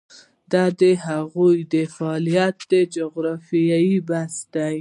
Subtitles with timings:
[0.51, 4.77] د هغوی د فعالیت د جغرافیې بحث دی.